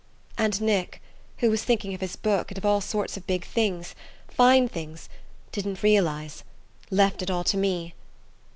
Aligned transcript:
"And 0.35 0.59
Nick 0.61 0.99
who 1.37 1.51
was 1.51 1.63
thinking 1.63 1.93
of 1.93 2.01
his 2.01 2.15
book, 2.15 2.49
and 2.49 2.57
of 2.57 2.65
all 2.65 2.81
sorts 2.81 3.17
of 3.17 3.27
big 3.27 3.45
things, 3.45 3.93
fine 4.27 4.67
things 4.67 5.09
didn't 5.51 5.83
realise... 5.83 6.43
left 6.89 7.21
it 7.21 7.29
all 7.29 7.43
to 7.43 7.57
me... 7.57 7.93